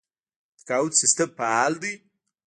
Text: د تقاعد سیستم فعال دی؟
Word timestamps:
د 0.03 0.03
تقاعد 0.67 0.91
سیستم 1.01 1.29
فعال 1.37 1.73
دی؟ 1.81 1.93